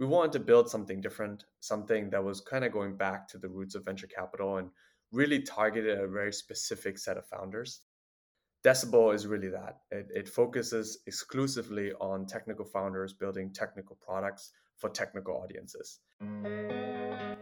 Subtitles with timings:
[0.00, 3.48] we wanted to build something different, something that was kind of going back to the
[3.48, 4.70] roots of venture capital and
[5.12, 7.80] really targeted a very specific set of founders.
[8.64, 9.80] Decibel is really that.
[9.90, 16.00] It, it focuses exclusively on technical founders building technical products for technical audiences.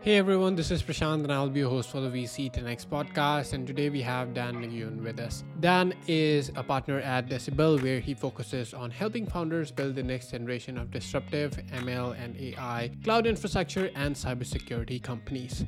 [0.01, 3.53] Hey everyone, this is Prashant and I'll be your host for the VC 10X podcast.
[3.53, 5.45] And today we have Dan Nguyen with us.
[5.61, 10.33] Dan is a partner at Decibel where he focuses on helping founders build the next
[10.33, 15.65] generation of disruptive ML and AI, cloud infrastructure, and cybersecurity companies.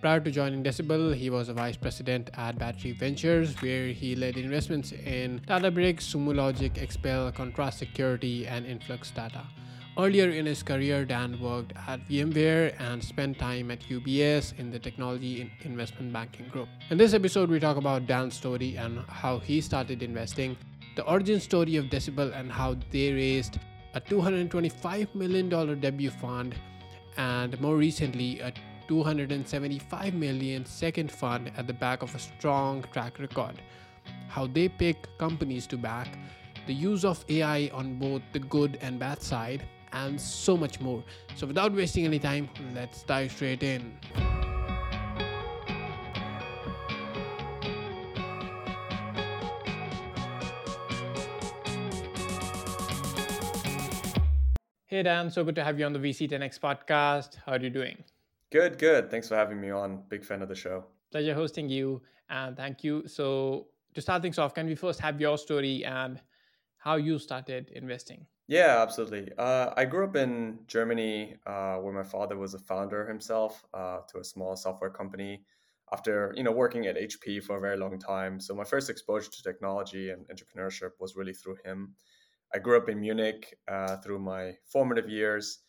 [0.00, 4.36] Prior to joining Decibel, he was a vice president at Battery Ventures, where he led
[4.36, 9.42] investments in Databricks, Sumo Logic, Expel, Contrast Security, and Influx Data.
[9.98, 14.78] Earlier in his career, Dan worked at VMware and spent time at UBS in the
[14.78, 16.68] technology investment banking group.
[16.88, 20.56] In this episode, we talk about Dan's story and how he started investing,
[20.96, 23.58] the origin story of Decibel and how they raised
[23.92, 26.54] a $225 million debut fund,
[27.18, 28.50] and more recently, a
[28.88, 33.60] 275 million second fund at the back of a strong track record.
[34.28, 36.16] How they pick companies to back,
[36.66, 39.62] the use of AI on both the good and bad side,
[39.92, 41.02] and so much more.
[41.36, 43.92] So, without wasting any time, let's dive straight in.
[54.92, 57.36] Hey Dan, so good to have you on the VC10X podcast.
[57.46, 58.04] How are you doing?
[58.50, 59.10] Good, good.
[59.10, 60.02] Thanks for having me on.
[60.10, 60.84] Big fan of the show.
[61.10, 63.08] Pleasure hosting you, and thank you.
[63.08, 66.20] So, to start things off, can we first have your story and
[66.76, 68.26] how you started investing?
[68.48, 69.32] Yeah, absolutely.
[69.38, 74.00] Uh, I grew up in Germany, uh, where my father was a founder himself uh,
[74.08, 75.44] to a small software company.
[75.92, 79.30] After you know working at HP for a very long time, so my first exposure
[79.30, 81.94] to technology and entrepreneurship was really through him.
[82.54, 85.60] I grew up in Munich uh, through my formative years,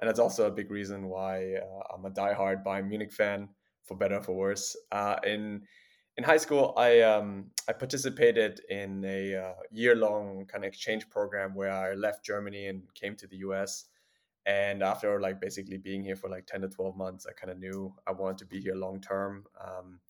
[0.00, 3.50] and that's also a big reason why uh, I'm a diehard Bayern Munich fan,
[3.84, 4.76] for better or for worse.
[4.92, 5.66] Uh, in
[6.16, 11.08] in high school, I um, I participated in a uh, year long kind of exchange
[11.08, 13.86] program where I left Germany and came to the U.S.
[14.44, 17.58] And after like basically being here for like ten to twelve months, I kind of
[17.58, 19.44] knew I wanted to be here long term.
[19.60, 20.00] Um,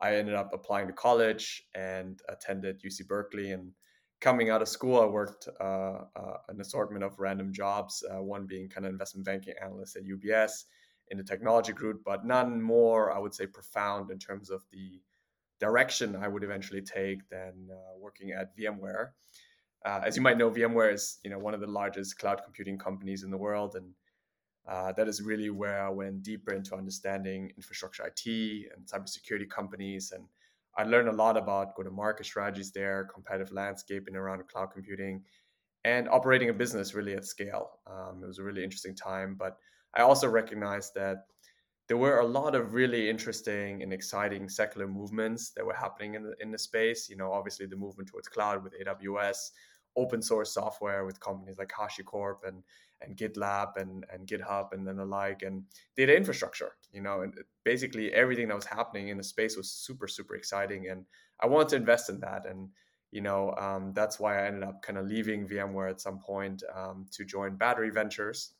[0.00, 3.52] I ended up applying to college and attended UC Berkeley.
[3.52, 3.72] And
[4.20, 8.02] coming out of school, I worked uh, uh, an assortment of random jobs.
[8.10, 10.64] Uh, one being kind of investment banking analyst at UBS
[11.08, 15.00] in the technology group, but none more, I would say, profound in terms of the
[15.62, 19.10] direction I would eventually take than uh, working at VMware.
[19.86, 22.78] Uh, as you might know, VMware is you know one of the largest cloud computing
[22.78, 23.88] companies in the world, and
[24.68, 28.26] uh, that is really where I went deeper into understanding infrastructure IT
[28.72, 30.24] and cybersecurity companies, and
[30.76, 35.22] I learned a lot about go-to-market strategies there, competitive landscape in around cloud computing,
[35.84, 37.66] and operating a business really at scale.
[37.86, 39.58] Um, it was a really interesting time, but
[39.94, 41.18] I also recognized that
[41.92, 46.22] there were a lot of really interesting and exciting secular movements that were happening in
[46.22, 47.06] the, in the space.
[47.10, 49.50] You know, obviously the movement towards cloud with AWS,
[49.94, 52.62] open source software with companies like HashiCorp and
[53.02, 55.64] and GitLab and and GitHub and then the like, and
[55.94, 56.76] data infrastructure.
[56.94, 60.88] You know, and basically everything that was happening in the space was super super exciting,
[60.88, 61.04] and
[61.40, 62.46] I wanted to invest in that.
[62.46, 62.70] And
[63.10, 66.62] you know, um, that's why I ended up kind of leaving VMware at some point
[66.74, 68.52] um, to join Battery Ventures.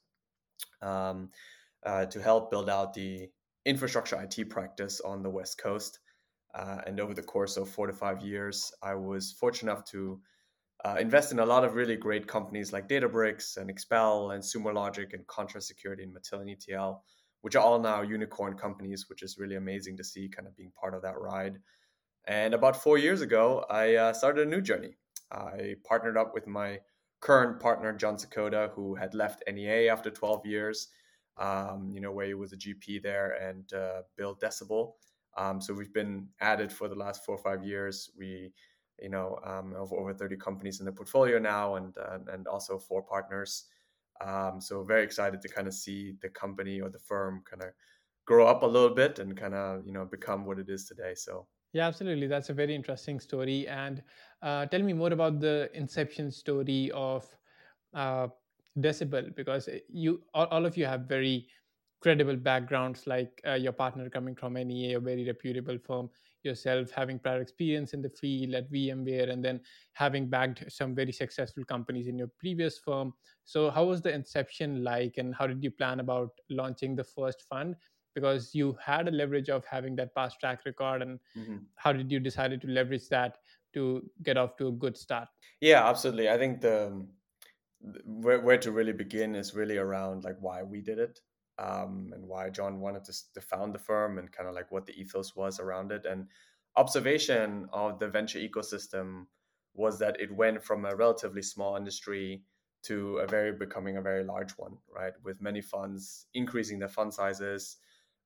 [0.82, 1.30] Um,
[1.84, 3.28] uh, to help build out the
[3.64, 6.00] infrastructure IT practice on the West Coast.
[6.54, 10.20] Uh, and over the course of four to five years, I was fortunate enough to
[10.84, 14.74] uh, invest in a lot of really great companies like Databricks and Expel and Sumo
[14.74, 17.04] Logic and Contrast Security and Matillion ETL,
[17.42, 20.72] which are all now unicorn companies, which is really amazing to see kind of being
[20.78, 21.58] part of that ride.
[22.26, 24.96] And about four years ago, I uh, started a new journey.
[25.30, 26.80] I partnered up with my
[27.20, 30.88] current partner, Jon Sakoda, who had left NEA after 12 years
[31.38, 34.94] um, you know, where he was a GP there and uh, built Decibel.
[35.36, 38.10] Um, so we've been added for the last four or five years.
[38.18, 38.52] We,
[39.00, 42.78] you know, um, have over 30 companies in the portfolio now and, uh, and also
[42.78, 43.64] four partners.
[44.20, 47.70] Um, so very excited to kind of see the company or the firm kind of
[48.26, 51.14] grow up a little bit and kind of, you know, become what it is today.
[51.14, 52.26] So yeah, absolutely.
[52.26, 53.66] That's a very interesting story.
[53.66, 54.02] And
[54.42, 57.26] uh, tell me more about the inception story of
[57.94, 58.28] uh,
[58.78, 61.46] decibel because eh, you all, all of you have very
[62.02, 66.10] credible backgrounds like uh, your partner coming from NEA, a very reputable firm,
[66.42, 69.60] yourself having prior experience in the field at VMware, and then
[69.92, 73.14] having backed some very successful companies in your previous firm.
[73.44, 77.44] So, how was the inception like, and how did you plan about launching the first
[77.48, 77.76] fund?
[78.14, 81.56] Because you had a leverage of having that past track record, and mm-hmm.
[81.76, 83.38] how did you decide to leverage that
[83.74, 85.28] to get off to a good start?
[85.60, 86.28] Yeah, absolutely.
[86.28, 87.06] I think the
[88.04, 91.20] where, where to really begin is really around like why we did it
[91.58, 94.86] um, and why John wanted to, to found the firm and kind of like what
[94.86, 96.04] the ethos was around it.
[96.04, 96.26] And
[96.76, 99.26] observation of the venture ecosystem
[99.74, 102.42] was that it went from a relatively small industry
[102.84, 105.12] to a very becoming a very large one, right?
[105.24, 107.76] With many funds increasing their fund sizes,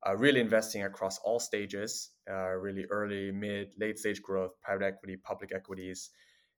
[0.07, 5.17] uh, really investing across all stages, uh, really early, mid, late stage growth, private equity,
[5.17, 6.11] public equities,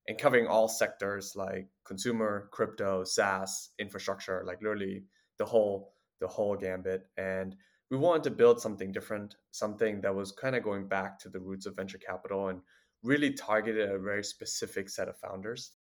[0.08, 5.04] and covering all sectors like consumer, crypto, SaaS, infrastructure, like literally
[5.38, 7.02] the whole the whole gambit.
[7.16, 7.54] And
[7.90, 11.38] we wanted to build something different, something that was kind of going back to the
[11.38, 12.60] roots of venture capital and
[13.02, 15.72] really targeted a very specific set of founders.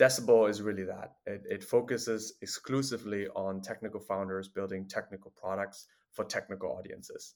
[0.00, 1.12] Decibel is really that.
[1.26, 7.34] It, it focuses exclusively on technical founders building technical products for technical audiences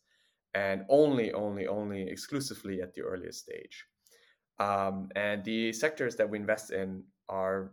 [0.55, 3.85] and only, only, only exclusively at the earliest stage.
[4.58, 7.73] Um, and the sectors that we invest in are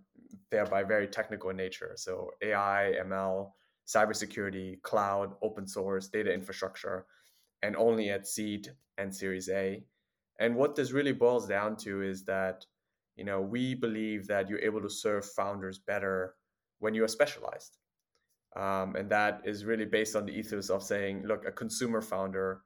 [0.52, 1.94] thereby very technical in nature.
[1.96, 3.52] So AI, ML,
[3.88, 7.06] cybersecurity, cloud, open source, data infrastructure,
[7.62, 9.84] and only at seed and Series A.
[10.40, 12.66] And what this really boils down to is that,
[13.16, 16.36] you know, we believe that you're able to serve founders better
[16.80, 17.78] when you are specialized.
[18.56, 22.62] Um, and that is really based on the ethos of saying, look, a consumer founder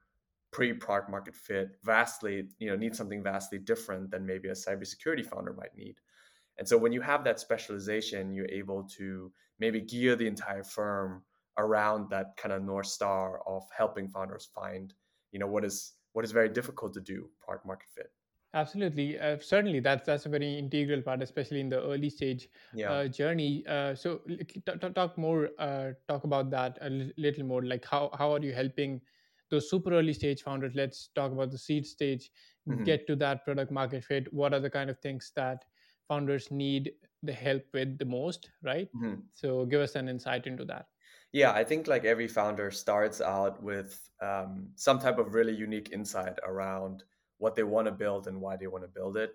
[0.57, 5.53] pre-product market fit vastly, you know, needs something vastly different than maybe a cybersecurity founder
[5.53, 5.97] might need.
[6.57, 11.21] And so when you have that specialization, you're able to maybe gear the entire firm
[11.59, 14.95] around that kind of north star of helping founders find,
[15.31, 18.09] you know, what is what is very difficult to do, product market fit.
[18.55, 22.91] Absolutely, uh, certainly that's that's a very integral part, especially in the early stage yeah.
[22.91, 23.63] uh, journey.
[23.69, 27.61] Uh, so t- t- talk more, uh, talk about that a l- little more.
[27.61, 29.01] Like how how are you helping
[29.49, 30.73] those super early stage founders?
[30.75, 32.29] Let's talk about the seed stage.
[32.67, 32.83] Mm-hmm.
[32.83, 34.31] Get to that product market fit.
[34.33, 35.63] What are the kind of things that
[36.07, 36.91] founders need
[37.23, 38.87] the help with the most, right?
[38.95, 39.21] Mm-hmm.
[39.33, 40.85] So give us an insight into that.
[41.33, 45.89] Yeah, I think like every founder starts out with um, some type of really unique
[45.91, 47.03] insight around
[47.37, 49.33] what they want to build and why they want to build it.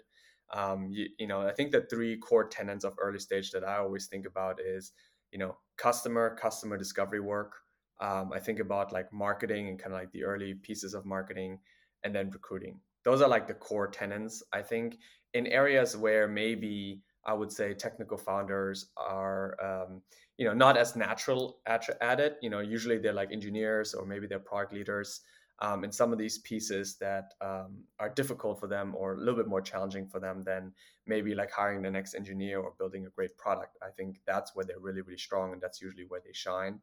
[0.52, 3.76] Um, you, you know, I think the three core tenets of early stage that I
[3.76, 4.92] always think about is,
[5.30, 7.52] you know, customer, customer discovery work.
[8.00, 11.58] Um, I think about like marketing and kind of like the early pieces of marketing,
[12.04, 12.80] and then recruiting.
[13.04, 14.42] Those are like the core tenets.
[14.52, 14.98] I think
[15.34, 20.02] in areas where maybe I would say technical founders are, um,
[20.36, 22.36] you know, not as natural at, at, it.
[22.42, 25.20] You know, usually they're like engineers or maybe they're product leaders.
[25.60, 29.36] Um, and some of these pieces that um, are difficult for them or a little
[29.36, 30.72] bit more challenging for them than
[31.06, 33.78] maybe like hiring the next engineer or building a great product.
[33.80, 36.80] I think that's where they're really, really strong, and that's usually where they shine.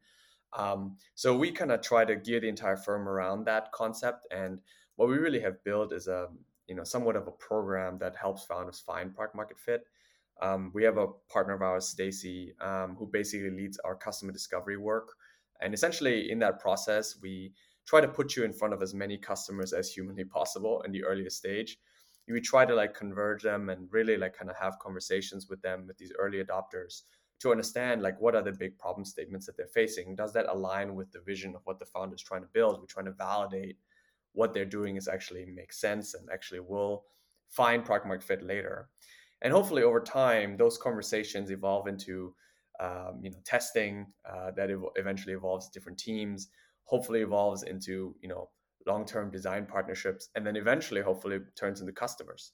[0.57, 4.27] Um, so we kind of try to gear the entire firm around that concept.
[4.31, 4.59] And
[4.95, 6.27] what we really have built is a
[6.67, 9.85] you know somewhat of a program that helps founders find product market fit.
[10.41, 14.77] Um, we have a partner of ours, Stacy, um, who basically leads our customer discovery
[14.77, 15.09] work.
[15.61, 17.51] And essentially, in that process, we
[17.85, 21.03] try to put you in front of as many customers as humanly possible in the
[21.03, 21.77] earliest stage.
[22.27, 25.87] We try to like converge them and really like kind of have conversations with them
[25.87, 27.01] with these early adopters
[27.39, 30.15] to understand like what are the big problem statements that they're facing.
[30.15, 32.79] Does that align with the vision of what the founder is trying to build?
[32.79, 33.77] We're trying to validate
[34.33, 37.05] what they're doing is actually makes sense and actually will
[37.49, 38.89] find product market fit later.
[39.41, 42.35] And hopefully over time, those conversations evolve into
[42.79, 46.49] um, you know testing uh, that ev- eventually evolves different teams.
[46.83, 48.49] Hopefully evolves into you know
[48.85, 52.53] long-term design partnerships, and then eventually, hopefully, turns into customers.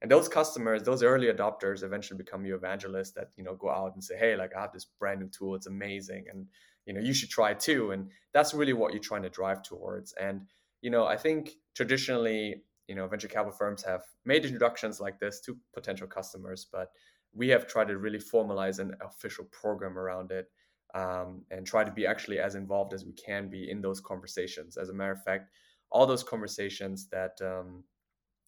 [0.00, 3.94] And those customers, those early adopters, eventually become your evangelists that you know go out
[3.94, 6.46] and say, "Hey, like I have this brand new tool; it's amazing, and
[6.86, 10.12] you know you should try too." And that's really what you're trying to drive towards.
[10.12, 10.42] And
[10.82, 15.40] you know, I think traditionally, you know, venture capital firms have made introductions like this
[15.40, 16.90] to potential customers, but
[17.34, 20.46] we have tried to really formalize an official program around it
[20.94, 24.76] um, and try to be actually as involved as we can be in those conversations.
[24.76, 25.50] As a matter of fact,
[25.90, 27.84] all those conversations that um,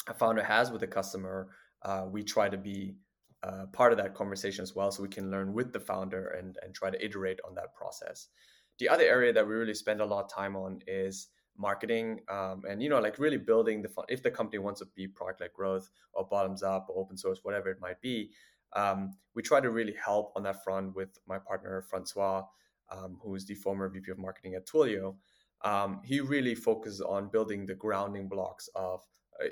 [0.09, 1.49] a founder has with a customer,
[1.83, 2.95] uh, we try to be
[3.43, 6.59] uh, part of that conversation as well, so we can learn with the founder and
[6.63, 8.29] and try to iterate on that process.
[8.79, 11.29] The other area that we really spend a lot of time on is
[11.61, 15.07] marketing um, and you know like really building the if the company wants to be
[15.07, 18.31] product led growth or bottoms up or open source whatever it might be
[18.75, 22.43] um, we try to really help on that front with my partner francois
[22.91, 25.15] um, who is the former vp of marketing at twilio
[25.63, 29.03] um, he really focuses on building the grounding blocks of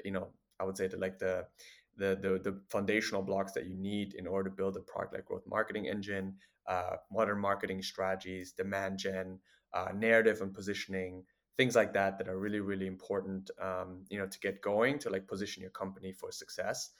[0.05, 0.29] you know
[0.61, 1.45] i would say the, like the
[1.97, 5.25] the, the, the foundational blocks that you need in order to build a product like
[5.25, 6.35] growth marketing engine
[6.69, 9.39] uh, modern marketing strategies demand gen
[9.75, 11.25] uh, narrative and positioning
[11.57, 15.11] things like that that are really really important um, you know to get going to
[15.11, 16.91] like position your company for success.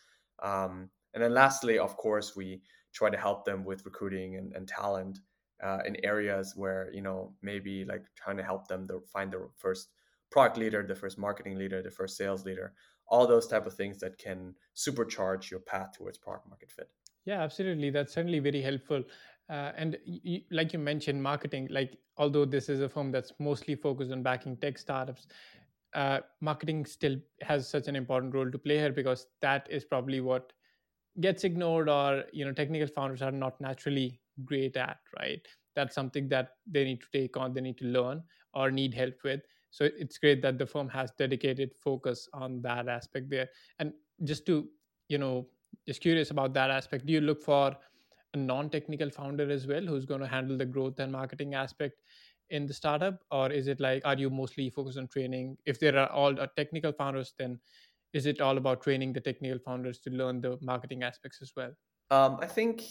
[0.43, 2.61] Um, and then lastly of course we
[2.93, 5.21] try to help them with recruiting and, and talent
[5.63, 9.49] uh, in areas where you know maybe like trying to help them to find the
[9.57, 9.89] first
[10.31, 12.73] product leader the first marketing leader the first sales leader
[13.09, 16.91] all those type of things that can supercharge your path towards product market fit.
[17.25, 17.91] Yeah absolutely.
[17.91, 19.03] That's certainly very helpful.
[19.51, 19.97] Uh, and
[20.51, 24.59] like you mentioned marketing like although this is a firm that's mostly focused on backing
[24.59, 25.27] tech startups
[25.95, 30.21] uh, marketing still has such an important role to play here because that is probably
[30.21, 30.53] what
[31.21, 35.47] gets ignored or you know technical founders are not naturally great at right?
[35.75, 39.15] That's something that they need to take on they need to learn or need help
[39.25, 43.49] with so it's great that the firm has dedicated focus on that aspect there.
[43.79, 43.93] And
[44.25, 44.69] just to
[45.09, 45.49] you know
[45.87, 47.77] just curious about that aspect do you look for
[48.35, 52.03] a non-technical founder as well who's going to handle the growth and marketing aspect
[52.51, 53.23] in the startup?
[53.31, 55.57] Or is it like are you mostly focused on training?
[55.67, 57.59] If there are all uh, technical founders then
[58.15, 61.73] is it all about training the technical founders to learn the marketing aspects as well?
[62.11, 62.85] Um, i think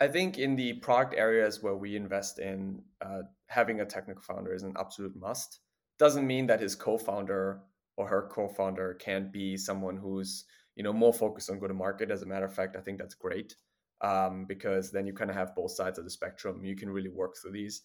[0.00, 4.54] i think in the product areas where we invest in uh, having a technical founder
[4.54, 5.60] is an absolute must
[6.00, 7.60] doesn't mean that his co-founder
[7.96, 12.10] or her co-founder can't be someone who's you know more focused on go to market
[12.10, 13.54] as a matter of fact i think that's great
[14.00, 16.64] um, because then you kind of have both sides of the spectrum.
[16.64, 17.82] You can really work through these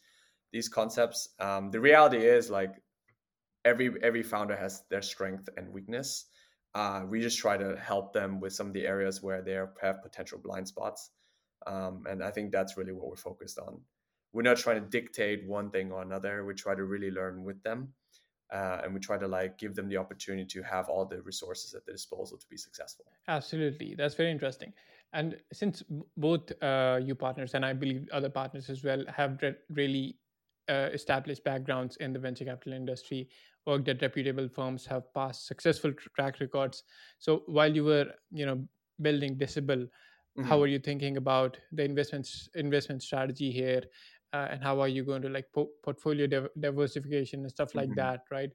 [0.53, 1.29] these concepts.
[1.39, 2.81] Um, the reality is like
[3.65, 6.25] every every founder has their strength and weakness.
[6.73, 10.03] Uh, we just try to help them with some of the areas where they have
[10.03, 11.11] potential blind spots.
[11.67, 13.81] Um, and i think that's really what we're focused on.
[14.33, 16.45] We're not trying to dictate one thing or another.
[16.45, 17.93] We try to really learn with them
[18.55, 21.73] uh, and we try to like give them the opportunity to have all the resources
[21.73, 23.05] at their disposal to be successful.
[23.27, 23.95] Absolutely.
[23.95, 24.71] That's very interesting.
[25.11, 25.83] And since
[26.17, 30.17] both uh, you partners and i believe other partners as well have re- really
[30.67, 33.29] uh, established backgrounds in the venture capital industry
[33.67, 36.83] worked at reputable firms have passed successful track records.
[37.19, 38.57] So while you were you know
[39.01, 39.87] building Decibel
[40.37, 40.43] mm-hmm.
[40.49, 43.83] how are you thinking about the investments investment strategy here
[44.33, 47.99] uh, and how are you going to like po- portfolio diversification and stuff like mm-hmm.
[47.99, 48.51] that right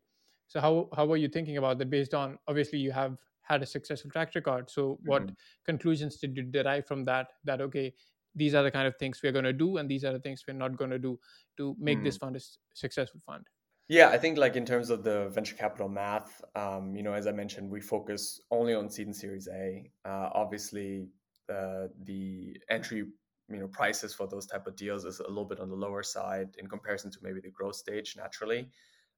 [0.46, 3.66] so how how are you thinking about that based on obviously you have had a
[3.66, 5.34] successful track record so what mm-hmm.
[5.64, 7.92] conclusions did you derive from that that okay
[8.34, 10.44] these are the kind of things we're going to do and these are the things
[10.46, 11.18] we're not going to do
[11.56, 12.04] to make mm-hmm.
[12.04, 12.40] this fund a
[12.74, 13.44] successful fund
[13.88, 17.26] yeah i think like in terms of the venture capital math um, you know as
[17.26, 21.06] i mentioned we focus only on seed and series a uh, obviously
[21.52, 23.04] uh, the entry
[23.50, 26.02] you know prices for those type of deals is a little bit on the lower
[26.02, 28.68] side in comparison to maybe the growth stage naturally.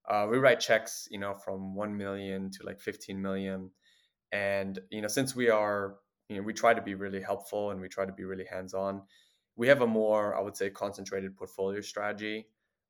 [0.08, 3.70] Uh, we write checks you know from 1 million to like 15 million.
[4.32, 5.96] And you know since we are
[6.28, 8.74] you know we try to be really helpful and we try to be really hands
[8.74, 9.02] on
[9.56, 12.46] we have a more i would say concentrated portfolio strategy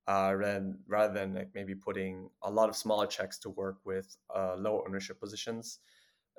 [0.08, 4.16] uh, rather, rather than like maybe putting a lot of smaller checks to work with
[4.34, 5.78] uh, low ownership positions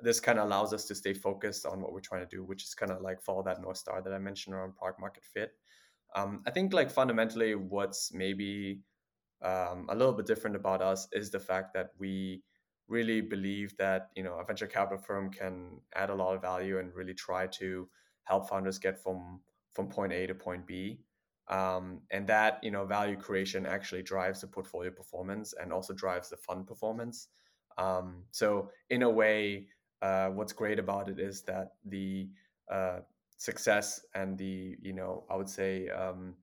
[0.04, 2.62] this kind of allows us to stay focused on what we're trying to do, which
[2.62, 5.52] is kind of like follow that north star that I mentioned around product market fit.
[6.14, 8.80] Um, I think like fundamentally, what's maybe
[9.42, 12.42] um, a little bit different about us is the fact that we
[12.86, 16.78] really believe that you know a venture capital firm can add a lot of value
[16.78, 17.88] and really try to
[18.24, 19.40] help founders get from
[19.72, 21.00] from point A to point B.
[21.48, 26.30] Um, and that you know value creation actually drives the portfolio performance and also drives
[26.30, 27.28] the fund performance.
[27.76, 29.66] Um, so in a way,
[30.04, 32.28] uh, what's great about it is that the
[32.70, 32.98] uh,
[33.38, 36.34] success and the you know I would say um,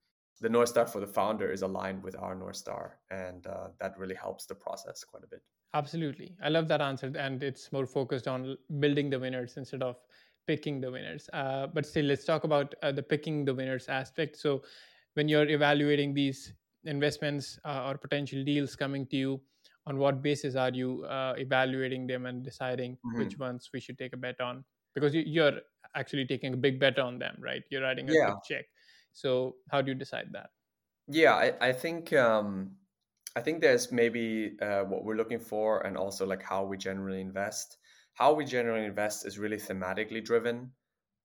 [0.41, 3.97] the north star for the founder is aligned with our north star, and uh, that
[3.99, 5.41] really helps the process quite a bit.
[5.75, 9.97] Absolutely, I love that answer, and it's more focused on building the winners instead of
[10.47, 11.29] picking the winners.
[11.31, 14.37] Uh, but still, let's talk about uh, the picking the winners aspect.
[14.37, 14.63] So,
[15.13, 16.53] when you're evaluating these
[16.85, 19.41] investments uh, or potential deals coming to you
[19.87, 23.19] on what basis are you uh, evaluating them and deciding mm-hmm.
[23.19, 24.63] which ones we should take a bet on?
[24.93, 25.59] Because you, are
[25.95, 27.63] actually taking a big bet on them right?
[27.69, 28.27] You're writing a yeah.
[28.27, 28.65] big check.
[29.13, 30.49] So how do you decide that?
[31.07, 32.71] Yeah i, I think um,
[33.35, 37.21] i think there's maybe uh, what we're looking for and also like how we generally
[37.21, 37.77] invest.
[38.13, 40.71] How we generally invest is really thematically driven.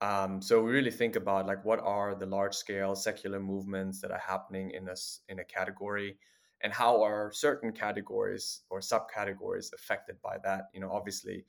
[0.00, 4.10] Um, so we really think about like what are the large scale secular movements that
[4.10, 6.18] are happening in us in a category
[6.62, 10.64] and how are certain categories or subcategories affected by that?
[10.72, 11.44] You know obviously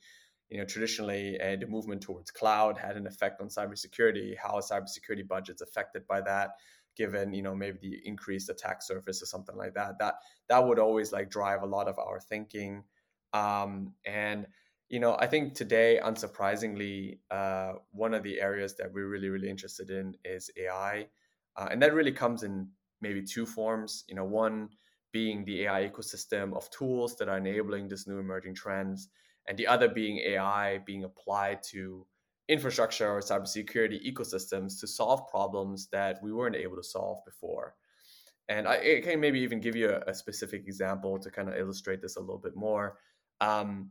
[0.48, 4.36] you know traditionally uh, the movement towards cloud had an effect on cybersecurity.
[4.36, 6.50] How are cybersecurity budgets affected by that
[6.96, 9.98] given you know maybe the increased attack surface or something like that?
[9.98, 10.14] That
[10.48, 12.84] that would always like drive a lot of our thinking.
[13.32, 14.46] Um, and
[14.88, 19.50] you know i think today unsurprisingly uh, one of the areas that we're really really
[19.50, 21.06] interested in is ai
[21.58, 22.68] uh, and that really comes in
[23.00, 24.04] maybe two forms.
[24.08, 24.70] You know one
[25.12, 29.08] being the AI ecosystem of tools that are enabling this new emerging trends,
[29.46, 32.06] and the other being AI being applied to
[32.48, 37.74] infrastructure or cybersecurity ecosystems to solve problems that we weren't able to solve before.
[38.48, 42.00] And I, can maybe even give you a, a, specific example to kind of illustrate
[42.00, 42.98] this a little bit more.
[43.42, 43.90] Um,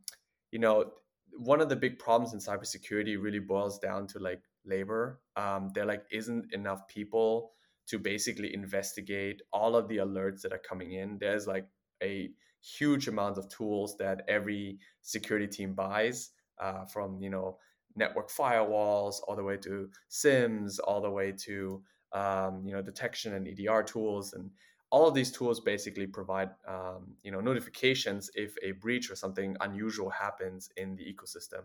[0.51, 0.93] you know,
[1.37, 5.21] one of the big problems in cybersecurity really boils down to like labor.
[5.35, 7.51] Um, there like isn't enough people
[7.87, 11.17] to basically investigate all of the alerts that are coming in.
[11.19, 11.67] There's like
[12.03, 12.29] a
[12.61, 17.57] huge amount of tools that every security team buys uh, from you know
[17.95, 21.81] network firewalls all the way to SIEMs all the way to
[22.13, 24.49] um, you know detection and EDR tools, and
[24.89, 29.55] all of these tools basically provide um, you know notifications if a breach or something
[29.61, 31.63] unusual happens in the ecosystem.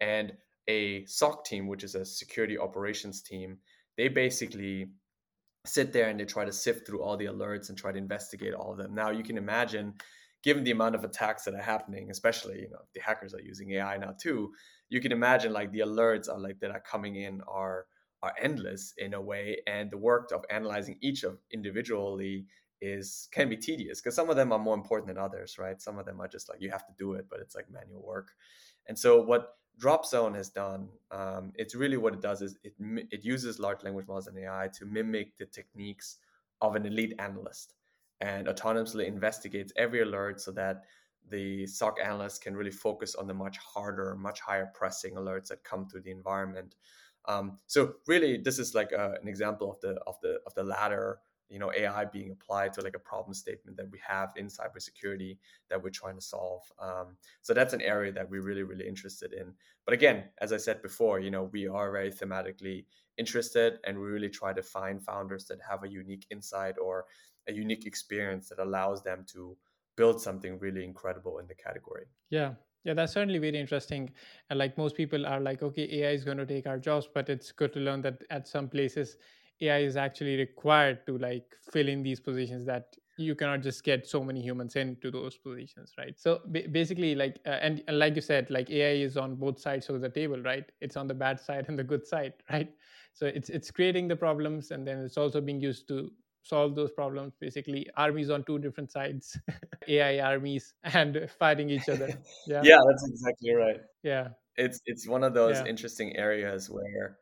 [0.00, 0.32] And
[0.68, 3.58] a SOC team, which is a security operations team,
[3.96, 4.90] they basically
[5.68, 8.54] sit there and they try to sift through all the alerts and try to investigate
[8.54, 8.94] all of them.
[8.94, 9.94] Now you can imagine
[10.42, 13.72] given the amount of attacks that are happening, especially you know the hackers are using
[13.72, 14.52] AI now too,
[14.88, 17.86] you can imagine like the alerts are like that are coming in are
[18.22, 22.46] are endless in a way, and the work of analyzing each of individually
[22.80, 25.80] is can be tedious because some of them are more important than others, right?
[25.80, 28.04] Some of them are just like you have to do it, but it's like manual
[28.04, 28.28] work.
[28.86, 32.74] And so what Dropzone has done, um, it's really what it does is it
[33.10, 36.16] it uses large language models and AI to mimic the techniques
[36.60, 37.74] of an elite analyst
[38.20, 40.84] and autonomously investigates every alert so that
[41.30, 45.62] the SOC analyst can really focus on the much harder, much higher pressing alerts that
[45.62, 46.74] come through the environment.
[47.26, 50.64] Um, so really, this is like a, an example of the of the of the
[50.64, 51.18] latter,
[51.48, 55.38] you know, AI being applied to like a problem statement that we have in cybersecurity
[55.70, 56.62] that we're trying to solve.
[56.78, 59.54] Um, so that's an area that we're really really interested in.
[59.84, 62.84] But again, as I said before, you know, we are very thematically
[63.16, 67.06] interested, and we really try to find founders that have a unique insight or
[67.48, 69.56] a unique experience that allows them to
[69.96, 72.06] build something really incredible in the category.
[72.30, 72.54] Yeah.
[72.84, 74.10] Yeah, that's certainly very interesting.
[74.48, 77.28] And like most people are like, okay, AI is going to take our jobs, but
[77.28, 79.16] it's good to learn that at some places
[79.60, 84.06] AI is actually required to like fill in these positions that you cannot just get
[84.06, 86.18] so many humans into those positions, right?
[86.18, 89.88] So basically, like, uh, and, and like you said, like AI is on both sides
[89.88, 90.64] of the table, right?
[90.80, 92.72] It's on the bad side and the good side, right?
[93.14, 96.90] So it's it's creating the problems, and then it's also being used to solve those
[96.92, 99.38] problems basically armies on two different sides
[99.88, 102.08] ai armies and fighting each other
[102.46, 105.66] yeah yeah that's exactly right yeah it's it's one of those yeah.
[105.66, 107.18] interesting areas where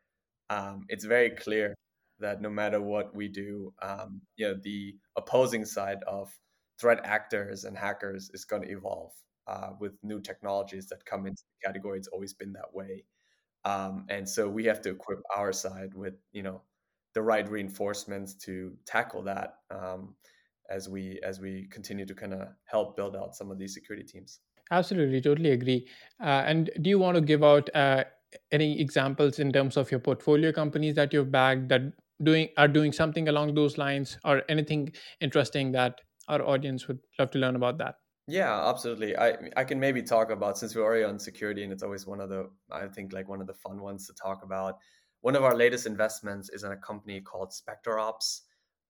[0.49, 1.75] um, it's very clear
[2.19, 6.31] that no matter what we do um, you know the opposing side of
[6.79, 9.11] threat actors and hackers is going to evolve
[9.47, 13.03] uh, with new technologies that come into the category it's always been that way
[13.65, 16.61] um, and so we have to equip our side with you know
[17.13, 20.13] the right reinforcements to tackle that um,
[20.69, 24.05] as we as we continue to kind of help build out some of these security
[24.05, 24.39] teams.
[24.71, 25.87] Absolutely, totally agree.
[26.21, 28.03] Uh, and do you want to give out uh,
[28.51, 31.81] any examples in terms of your portfolio companies that you've bagged that
[32.23, 37.31] doing are doing something along those lines, or anything interesting that our audience would love
[37.31, 37.95] to learn about that?
[38.27, 39.15] Yeah, absolutely.
[39.17, 42.19] I I can maybe talk about since we're already on security, and it's always one
[42.19, 44.79] of the I think like one of the fun ones to talk about
[45.21, 48.41] one of our latest investments is in a company called SpecterOps.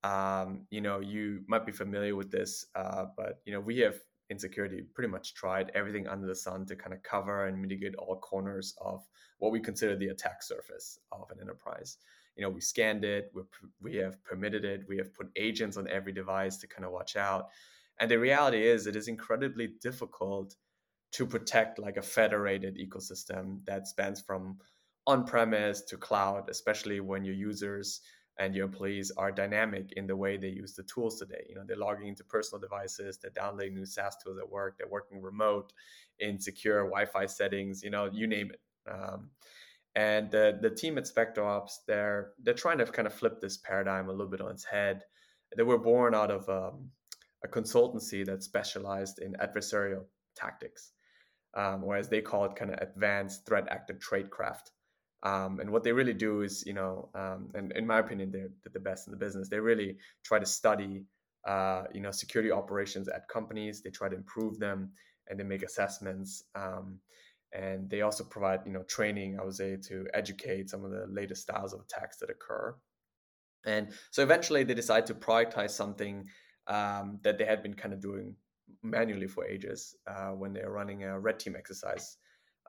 [0.03, 3.99] Um, you know, you might be familiar with this, uh, but you know, we have
[4.29, 7.95] in security pretty much tried everything under the sun to kind of cover and mitigate
[7.95, 11.97] all corners of what we consider the attack surface of an enterprise.
[12.37, 13.41] You know, we scanned it, we
[13.81, 17.15] we have permitted it, we have put agents on every device to kind of watch
[17.15, 17.47] out.
[17.99, 20.55] And the reality is, it is incredibly difficult
[21.13, 24.59] to protect like a federated ecosystem that spans from
[25.07, 28.01] on premise to cloud, especially when your users
[28.39, 31.43] and your employees are dynamic in the way they use the tools today.
[31.49, 34.87] You know, they're logging into personal devices, they're downloading new SaaS tools at work, they're
[34.87, 35.73] working remote
[36.19, 38.59] in secure Wi-Fi settings, you know, you name it.
[38.89, 39.31] Um,
[39.97, 44.07] and the, the team at SpecterOps, they're they're trying to kind of flip this paradigm
[44.07, 45.01] a little bit on its head.
[45.57, 46.91] They were born out of um,
[47.43, 50.03] a consultancy that specialized in adversarial
[50.35, 50.91] tactics,
[51.55, 54.69] um, or as they call it, kind of advanced threat actor tradecraft.
[55.23, 58.51] Um, and what they really do is, you know, um, and in my opinion, they're,
[58.71, 59.49] the best in the business.
[59.49, 61.05] They really try to study,
[61.47, 63.81] uh, you know, security operations at companies.
[63.81, 64.91] They try to improve them,
[65.27, 66.43] and they make assessments.
[66.53, 66.99] Um,
[67.53, 69.39] and they also provide, you know, training.
[69.39, 72.75] I would say to educate some of the latest styles of attacks that occur.
[73.65, 76.25] And so eventually, they decide to prioritize something
[76.67, 78.35] um, that they had been kind of doing
[78.83, 82.17] manually for ages uh, when they're running a red team exercise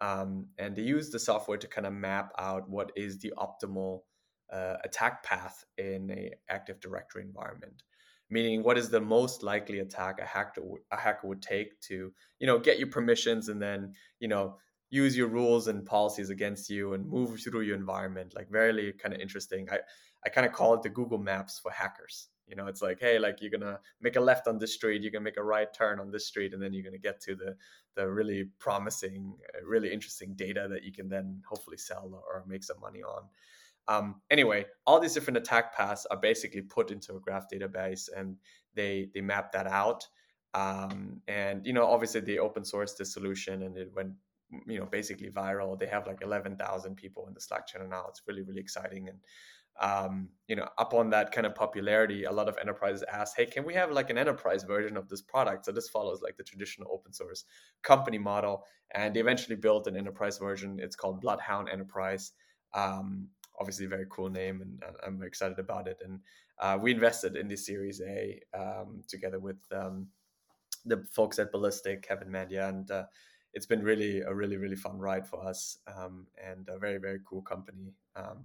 [0.01, 4.01] um, and they use the software to kind of map out what is the optimal
[4.53, 7.83] uh, attack path in a active directory environment
[8.31, 10.63] meaning what is the most likely attack a hacker
[10.93, 14.57] a hacker would take to you know get your permissions and then you know
[14.91, 18.35] use your rules and policies against you and move through your environment.
[18.35, 19.69] Like very kind of interesting.
[19.71, 19.81] I
[20.25, 22.29] I kind of call it the Google Maps for hackers.
[22.47, 25.13] You know, it's like, hey, like you're gonna make a left on this street, you're
[25.13, 27.57] gonna make a right turn on this street, and then you're gonna get to the
[27.95, 32.65] the really promising, uh, really interesting data that you can then hopefully sell or make
[32.65, 33.25] some money on.
[33.89, 38.37] Um, anyway, all these different attack paths are basically put into a graph database, and
[38.75, 40.07] they they map that out.
[40.55, 44.13] Um, and you know, obviously, they open source the solution, and it went
[44.67, 45.79] you know basically viral.
[45.79, 48.07] They have like eleven thousand people in the Slack channel now.
[48.09, 49.19] It's really really exciting, and
[49.81, 53.65] um, you know, upon that kind of popularity, a lot of enterprises ask, "Hey, can
[53.65, 56.91] we have like an enterprise version of this product?" So this follows like the traditional
[56.93, 57.45] open source
[57.83, 60.79] company model, and they eventually built an enterprise version.
[60.81, 62.33] It's called Bloodhound Enterprise.
[62.75, 66.01] Um, obviously, a very cool name, and I'm excited about it.
[66.05, 66.21] And
[66.59, 70.09] uh, we invested in this Series A um, together with um,
[70.87, 73.05] the folks at Ballistic, Kevin Mandia, and uh,
[73.55, 77.21] it's been really a really really fun ride for us, um, and a very very
[77.29, 77.93] cool company.
[78.17, 78.45] Um,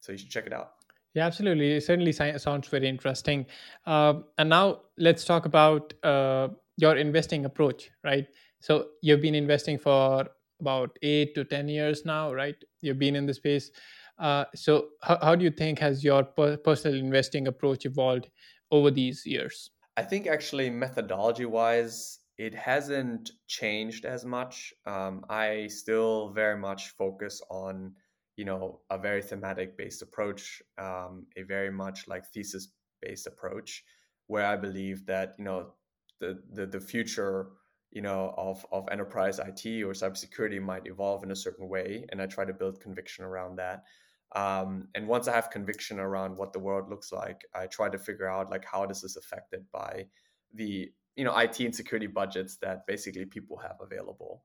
[0.00, 0.72] so you should check it out.
[1.14, 1.72] Yeah, absolutely.
[1.72, 3.46] It certainly sounds very interesting.
[3.84, 8.28] Uh, and now let's talk about uh, your investing approach, right?
[8.60, 10.28] So you've been investing for
[10.60, 12.54] about eight to 10 years now, right?
[12.80, 13.72] You've been in the space.
[14.18, 18.28] Uh, so how, how do you think has your per- personal investing approach evolved
[18.70, 19.70] over these years?
[19.96, 24.72] I think actually methodology wise, it hasn't changed as much.
[24.86, 27.92] Um, I still very much focus on
[28.36, 32.68] you know a very thematic based approach um, a very much like thesis
[33.02, 33.84] based approach
[34.28, 35.74] where i believe that you know
[36.20, 37.48] the the, the future
[37.90, 42.22] you know of, of enterprise it or cybersecurity might evolve in a certain way and
[42.22, 43.82] i try to build conviction around that
[44.34, 47.98] um, and once i have conviction around what the world looks like i try to
[47.98, 50.06] figure out like how this is affected by
[50.54, 54.42] the you know it and security budgets that basically people have available.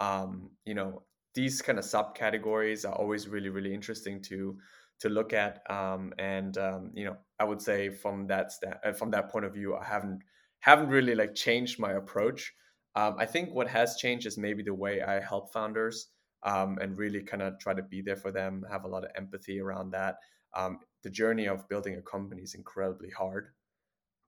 [0.00, 4.58] Um, you know these kind of subcategories are always really really interesting to
[4.98, 8.92] to look at um, and um, you know i would say from that sta- uh,
[8.92, 10.20] from that point of view i haven't
[10.60, 12.52] haven't really like changed my approach.
[12.96, 16.08] Um, i think what has changed is maybe the way i help founders
[16.42, 19.10] um, and really kind of try to be there for them have a lot of
[19.16, 20.16] empathy around that.
[20.54, 23.48] Um, the journey of building a company is incredibly hard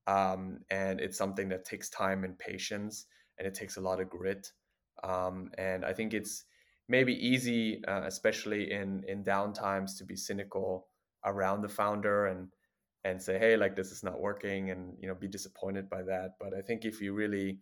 [0.08, 3.06] um, and it's something that takes time and patience
[3.38, 4.50] and it takes a lot of grit
[5.04, 6.44] and i think it's
[6.88, 10.88] maybe easy, uh, especially in in down times to be cynical
[11.24, 12.48] around the founder and
[13.04, 16.30] and say, hey, like this is not working, and you know, be disappointed by that.
[16.40, 17.60] But I think if you really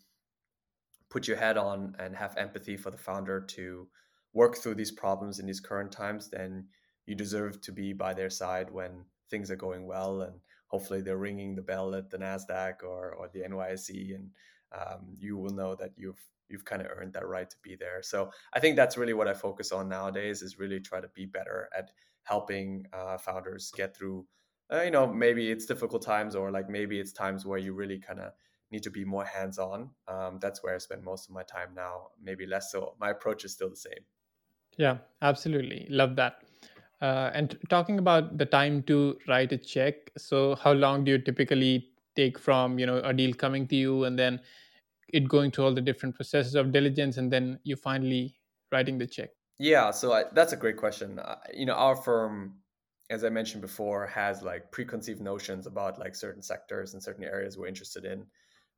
[1.11, 3.89] put your head on and have empathy for the founder to
[4.33, 6.67] work through these problems in these current times, then
[7.07, 10.35] you deserve to be by their side when things are going well and
[10.67, 14.31] hopefully they're ringing the bell at the nasdaq or, or the nyse and
[14.73, 18.03] um, you will know that you've you've kind of earned that right to be there.
[18.03, 21.27] So I think that's really what I focus on nowadays is really try to be
[21.27, 21.91] better at
[22.23, 24.27] helping uh, founders get through.
[24.73, 27.99] Uh, you know, maybe it's difficult times, or like maybe it's times where you really
[27.99, 28.33] kind of
[28.71, 29.91] need to be more hands-on.
[30.09, 32.09] Um, that's where I spend most of my time now.
[32.21, 32.95] Maybe less so.
[33.01, 34.05] My approach is still the same.
[34.77, 35.87] Yeah, absolutely.
[35.89, 36.43] Love that.
[37.03, 41.19] Uh, and talking about the time to write a check, so how long do you
[41.19, 44.41] typically take from you know a deal coming to you and then
[45.13, 48.35] it going through all the different processes of diligence and then you finally
[48.73, 49.31] writing the check?
[49.59, 51.19] Yeah so I, that's a great question.
[51.19, 52.57] Uh, you know our firm
[53.09, 57.57] as i mentioned before has like preconceived notions about like certain sectors and certain areas
[57.57, 58.25] we're interested in.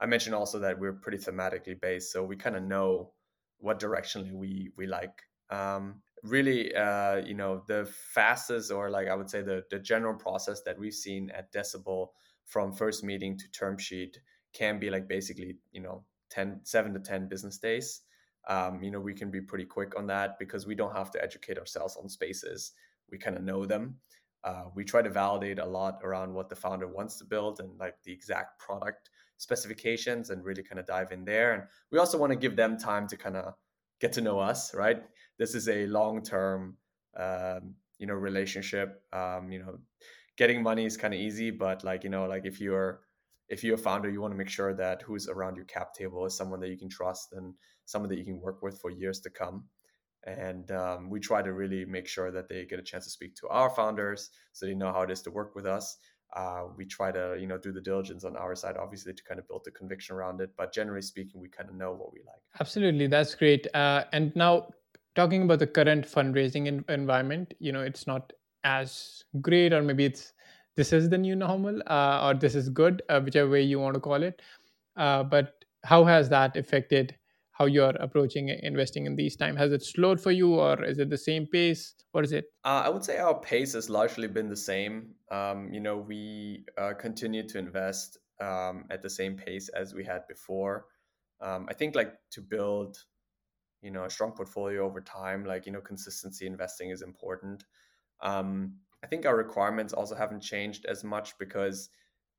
[0.00, 3.12] I mentioned also that we're pretty thematically based so we kind of know
[3.58, 5.22] what directionally we we like.
[5.50, 10.14] Um, really uh, you know the fastest or like i would say the, the general
[10.14, 12.08] process that we've seen at decibel
[12.44, 14.18] from first meeting to term sheet
[14.52, 18.02] can be like basically you know 10 7 to 10 business days.
[18.48, 21.22] Um, you know we can be pretty quick on that because we don't have to
[21.22, 22.72] educate ourselves on spaces.
[23.10, 23.96] We kind of know them.
[24.44, 27.78] Uh, we try to validate a lot around what the founder wants to build and
[27.78, 31.54] like the exact product specifications and really kind of dive in there.
[31.54, 33.54] And we also want to give them time to kind of
[34.00, 35.02] get to know us right
[35.38, 36.76] this is a long term
[37.16, 39.78] um, you know relationship um, you know
[40.36, 43.00] getting money is kind of easy but like you know like if you're
[43.48, 46.24] if you're a founder, you want to make sure that who's around your cap table
[46.26, 47.54] is someone that you can trust and
[47.86, 49.64] someone that you can work with for years to come.
[50.26, 53.34] And um, we try to really make sure that they get a chance to speak
[53.36, 55.96] to our founders so they know how it is to work with us.
[56.36, 59.40] Uh, we try to, you know, do the diligence on our side, obviously, to kind
[59.40, 60.50] of build the conviction around it.
[60.58, 62.42] But generally speaking, we kind of know what we like.
[62.60, 63.66] Absolutely, that's great.
[63.72, 64.68] Uh, and now,
[65.18, 68.32] talking about the current fundraising environment, you know, it's not
[68.64, 70.32] as great, or maybe it's
[70.76, 73.94] this is the new normal uh, or this is good uh, whichever way you want
[73.94, 74.40] to call it
[74.98, 77.16] uh, but how has that affected
[77.52, 79.58] how you're approaching investing in these times?
[79.58, 81.94] Has it slowed for you, or is it the same pace?
[82.12, 82.44] What is it?
[82.64, 85.14] Uh, I would say our pace has largely been the same.
[85.32, 90.04] Um, you know, we uh, continue to invest um, at the same pace as we
[90.04, 90.86] had before.
[91.40, 92.96] Um, I think like to build,
[93.82, 97.64] you know, a strong portfolio over time, like you know, consistency investing is important.
[98.20, 101.90] Um, I think our requirements also haven't changed as much because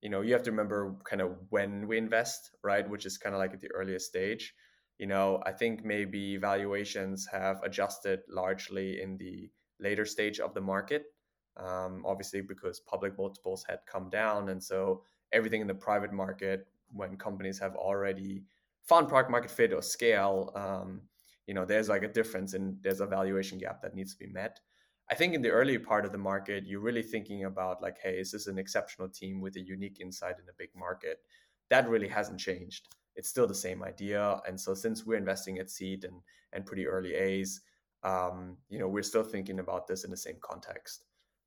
[0.02, 3.36] you know you have to remember kind of when we invest right which is kind
[3.36, 4.54] of like at the earliest stage
[4.97, 9.49] you know i think maybe valuations have adjusted largely in the
[9.80, 11.06] later stage of the market
[11.58, 16.67] um, obviously because public multiples had come down and so everything in the private market
[16.91, 18.43] when companies have already
[18.84, 21.02] found product market fit or scale um,
[21.49, 24.31] you know there's like a difference and there's a valuation gap that needs to be
[24.41, 24.59] met
[25.12, 28.19] I think in the early part of the market, you're really thinking about like, hey,
[28.19, 31.17] is this an exceptional team with a unique insight in a big market?
[31.69, 32.89] That really hasn't changed.
[33.15, 34.39] It's still the same idea.
[34.47, 36.21] And so since we're investing at seed and
[36.53, 37.62] and pretty early A's,
[38.03, 41.05] um, you know, we're still thinking about this in the same context.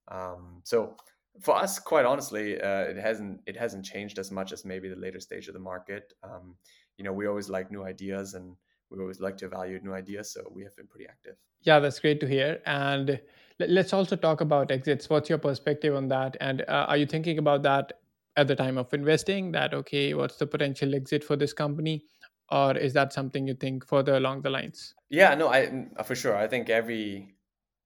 [0.09, 0.97] Um, so
[1.41, 4.97] for us, quite honestly, uh, it hasn't it hasn't changed as much as maybe the
[4.97, 6.12] later stage of the market.
[6.25, 6.57] Um,
[6.99, 8.57] you know, we always like new ideas and
[8.93, 11.37] we always like to evaluate new ideas, so we have been pretty active.
[11.63, 12.61] Yeah, that's great to hear.
[12.67, 13.21] And
[13.59, 15.09] let's also talk about exits.
[15.09, 16.37] What's your perspective on that?
[16.41, 17.95] And uh, are you thinking about that
[18.37, 19.53] at the time of investing?
[19.53, 22.05] That okay, what's the potential exit for this company?
[22.51, 24.95] Or is that something you think further along the lines?
[25.09, 26.37] Yeah, no, I for sure.
[26.37, 27.35] I think every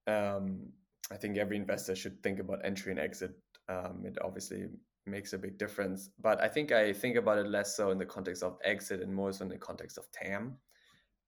[0.07, 0.69] um,
[1.11, 3.31] I think every investor should think about entry and exit.
[3.69, 4.67] Um, it obviously
[5.05, 8.05] makes a big difference, but I think I think about it less so in the
[8.05, 10.57] context of exit and more so in the context of TAM.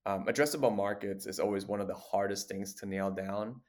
[0.05, 3.62] Um, addressable markets is always one of the hardest things to nail down.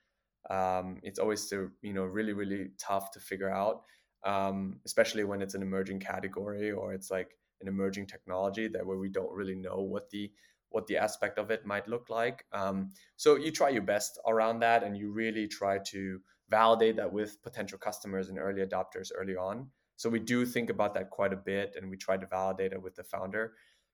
[0.49, 3.83] Um, it's always to, you know really really tough to figure out,
[4.25, 8.97] um, especially when it's an emerging category or it's like an emerging technology that where
[8.97, 10.31] we don't really know what the
[10.71, 12.45] what the aspect of it might look like.
[12.53, 17.13] Um, so you try your best around that, and you really try to validate that
[17.13, 19.69] with potential customers and early adopters early on.
[19.97, 22.83] So we do think about that quite a bit, and we try to validate it
[22.83, 23.53] with the founder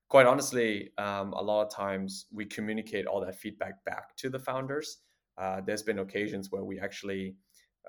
[0.09, 4.39] quite honestly, um, a lot of times we communicate all that feedback back to the
[4.39, 4.99] founders.
[5.39, 7.35] Uh, there's been occasions where we actually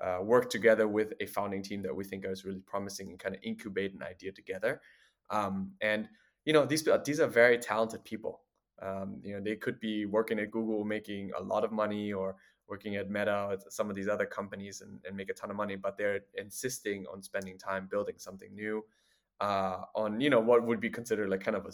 [0.02, 3.34] uh, work together with a founding team that we think is really promising and kind
[3.34, 4.80] of incubate an idea together.
[5.30, 6.08] Um, and
[6.44, 8.42] you know, these these are very talented people.
[8.80, 12.36] Um, you know, they could be working at Google, making a lot of money, or
[12.68, 15.56] working at Meta, or some of these other companies, and, and make a ton of
[15.56, 15.76] money.
[15.76, 18.84] But they're insisting on spending time building something new
[19.40, 21.70] uh, on you know what would be considered like kind of a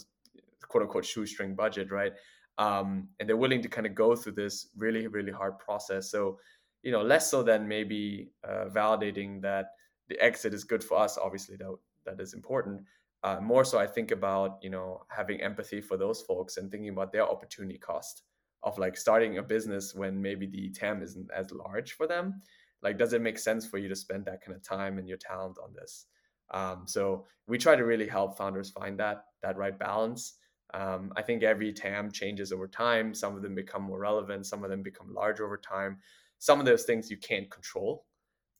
[0.67, 2.13] quote unquote shoestring budget, right?
[2.57, 6.09] Um, and they're willing to kind of go through this really, really hard process.
[6.09, 6.39] So,
[6.83, 9.71] you know, less so than maybe uh, validating that
[10.07, 11.17] the exit is good for us.
[11.17, 11.75] Obviously, that
[12.05, 12.81] that is important.
[13.23, 16.89] Uh, more so, I think about you know having empathy for those folks and thinking
[16.89, 18.23] about their opportunity cost
[18.63, 22.41] of like starting a business when maybe the TAM isn't as large for them.
[22.81, 25.17] Like, does it make sense for you to spend that kind of time and your
[25.17, 26.05] talent on this?
[26.51, 30.33] Um, so we try to really help founders find that that right balance.
[30.73, 33.13] Um, I think every TAM changes over time.
[33.13, 35.99] Some of them become more relevant, some of them become larger over time.
[36.39, 38.05] Some of those things you can't control.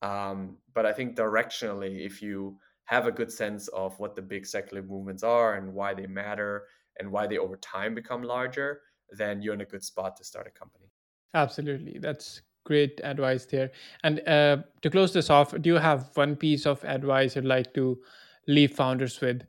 [0.01, 4.45] Um, but I think directionally, if you have a good sense of what the big
[4.45, 6.65] secular movements are and why they matter
[6.99, 10.47] and why they over time become larger, then you're in a good spot to start
[10.47, 10.85] a company.
[11.33, 11.97] Absolutely.
[11.99, 13.71] That's great advice there.
[14.03, 17.73] And uh, to close this off, do you have one piece of advice you'd like
[17.73, 17.99] to
[18.47, 19.41] leave founders with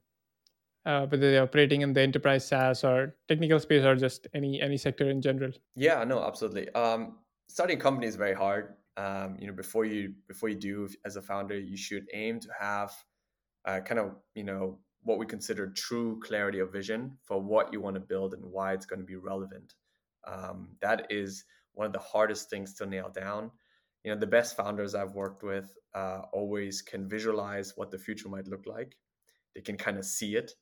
[0.87, 4.77] uh, whether they're operating in the enterprise SaaS or technical space or just any any
[4.77, 5.51] sector in general?
[5.75, 6.71] Yeah, no, absolutely.
[6.71, 7.19] Um,
[7.49, 8.75] starting a company is very hard.
[8.97, 12.49] Um, you know, before you before you do as a founder, you should aim to
[12.59, 12.93] have
[13.67, 17.81] uh, kind of you know what we consider true clarity of vision for what you
[17.81, 19.75] want to build and why it's going to be relevant.
[20.27, 21.45] Um, that is
[21.75, 23.51] one of the hardest things to nail down.
[24.03, 28.29] You know, the best founders I've worked with uh, always can visualize what the future
[28.29, 28.97] might look like.
[29.55, 30.53] They can kind of see it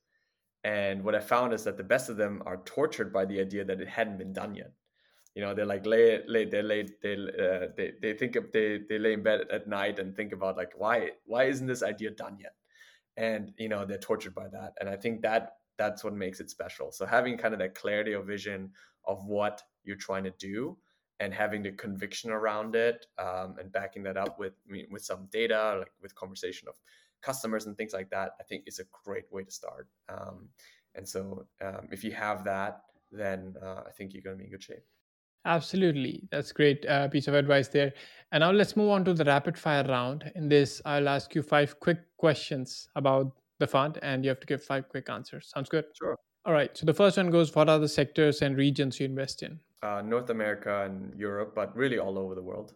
[0.65, 3.65] and what I found is that the best of them are tortured by the idea
[3.67, 4.73] that it hadn't been done yet.
[5.35, 8.81] You know, they're like lay, lay they lay, they, uh, they, they think of they,
[8.89, 12.11] they lay in bed at night and think about like why why isn't this idea
[12.11, 12.55] done yet?
[13.17, 14.73] And you know they're tortured by that.
[14.81, 16.93] And I think that that's what makes it special.
[16.93, 18.71] So having kind of that clarity of vision
[19.07, 20.79] of what you're trying to do
[21.21, 24.55] and having the conviction around it um, and backing that up with
[24.91, 26.75] with some data, like with conversation of
[27.25, 29.89] customers and things like that, I think is a great way to start.
[30.09, 30.49] Um,
[30.95, 34.45] and so um, if you have that, then uh, I think you're going to be
[34.45, 34.85] in good shape.
[35.47, 36.23] Absolutely.
[36.31, 37.93] That's great uh, piece of advice there.
[38.33, 40.33] And now let's move on to the rapid fire round.
[40.35, 44.47] In this, I'll ask you five quick questions about the fund, and you have to
[44.47, 45.51] give five quick answers.
[45.55, 45.85] Sounds good?
[45.97, 46.17] Sure.
[46.47, 46.77] All right.
[46.77, 49.61] So the first one goes what are the sectors and regions you invest in?
[49.83, 52.75] Uh, North America and Europe, but really all over the world.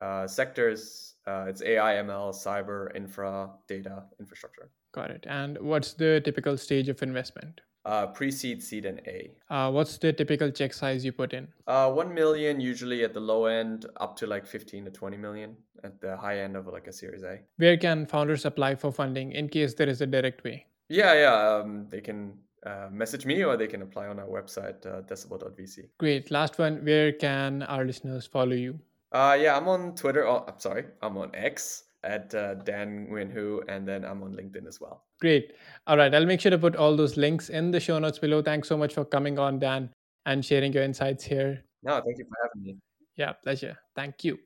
[0.00, 4.70] Uh, sectors, uh, it's AI, ML, cyber, infra, data, infrastructure.
[4.92, 5.26] Got it.
[5.28, 7.60] And what's the typical stage of investment?
[7.84, 9.30] Uh, pre-seed, seed, and A.
[9.48, 11.48] Uh, what's the typical check size you put in?
[11.66, 15.56] Uh, one million usually at the low end, up to like fifteen to twenty million
[15.84, 17.38] at the high end of like a Series A.
[17.56, 20.66] Where can founders apply for funding in case there is a direct way?
[20.90, 21.60] Yeah, yeah.
[21.62, 22.34] Um, they can
[22.66, 25.88] uh, message me or they can apply on our website, uh, decibel.vc.
[25.98, 26.30] Great.
[26.30, 26.84] Last one.
[26.84, 28.80] Where can our listeners follow you?
[29.12, 30.26] Uh, yeah, I'm on Twitter.
[30.26, 34.34] Oh, I'm sorry, I'm on X at uh, Dan Nguyen Huu, and then I'm on
[34.34, 35.04] LinkedIn as well.
[35.20, 35.52] Great.
[35.86, 36.14] All right.
[36.14, 38.42] I'll make sure to put all those links in the show notes below.
[38.42, 39.90] Thanks so much for coming on, Dan,
[40.26, 41.64] and sharing your insights here.
[41.82, 42.78] No, thank you for having me.
[43.16, 43.76] Yeah, pleasure.
[43.96, 44.38] Thank you.